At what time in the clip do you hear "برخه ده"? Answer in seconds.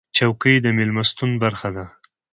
1.43-1.85